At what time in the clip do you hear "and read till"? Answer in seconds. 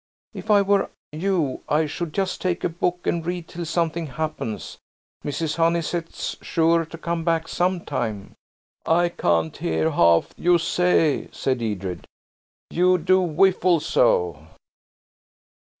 3.05-3.65